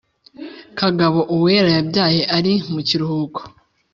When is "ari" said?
2.37-2.53